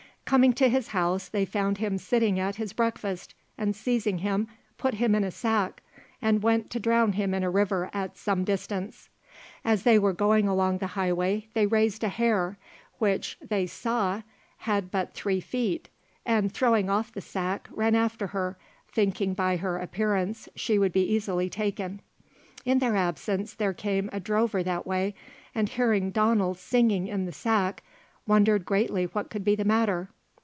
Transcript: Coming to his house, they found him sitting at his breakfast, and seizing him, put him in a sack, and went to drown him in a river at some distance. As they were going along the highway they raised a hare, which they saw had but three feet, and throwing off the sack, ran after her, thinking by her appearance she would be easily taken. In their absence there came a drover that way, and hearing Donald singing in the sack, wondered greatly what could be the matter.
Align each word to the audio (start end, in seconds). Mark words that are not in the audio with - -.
Coming 0.23 0.53
to 0.53 0.69
his 0.69 0.87
house, 0.89 1.27
they 1.27 1.43
found 1.43 1.79
him 1.79 1.97
sitting 1.97 2.39
at 2.39 2.55
his 2.55 2.71
breakfast, 2.71 3.35
and 3.57 3.75
seizing 3.75 4.19
him, 4.19 4.47
put 4.77 4.93
him 4.93 5.13
in 5.13 5.25
a 5.25 5.29
sack, 5.31 5.83
and 6.21 6.41
went 6.41 6.69
to 6.69 6.79
drown 6.79 7.11
him 7.13 7.33
in 7.33 7.43
a 7.43 7.49
river 7.49 7.89
at 7.91 8.15
some 8.17 8.45
distance. 8.45 9.09
As 9.65 9.83
they 9.83 9.99
were 9.99 10.13
going 10.13 10.47
along 10.47 10.77
the 10.77 10.87
highway 10.95 11.49
they 11.53 11.65
raised 11.65 12.01
a 12.01 12.07
hare, 12.07 12.57
which 12.97 13.37
they 13.41 13.67
saw 13.67 14.21
had 14.59 14.89
but 14.89 15.13
three 15.13 15.41
feet, 15.41 15.89
and 16.25 16.49
throwing 16.49 16.89
off 16.89 17.11
the 17.11 17.19
sack, 17.19 17.67
ran 17.69 17.93
after 17.93 18.27
her, 18.27 18.57
thinking 18.87 19.33
by 19.33 19.57
her 19.57 19.79
appearance 19.79 20.47
she 20.55 20.79
would 20.79 20.93
be 20.93 21.03
easily 21.03 21.49
taken. 21.49 21.99
In 22.63 22.79
their 22.79 22.95
absence 22.95 23.53
there 23.53 23.73
came 23.73 24.09
a 24.13 24.21
drover 24.21 24.63
that 24.63 24.87
way, 24.87 25.13
and 25.53 25.67
hearing 25.67 26.09
Donald 26.09 26.57
singing 26.57 27.07
in 27.09 27.25
the 27.25 27.33
sack, 27.33 27.83
wondered 28.25 28.63
greatly 28.63 29.03
what 29.07 29.29
could 29.29 29.43
be 29.43 29.57
the 29.57 29.65
matter. 29.65 30.07